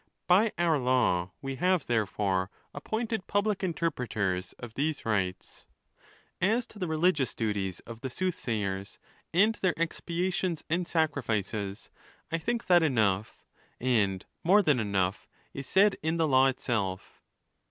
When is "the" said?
6.79-6.87, 8.01-8.09, 16.17-16.27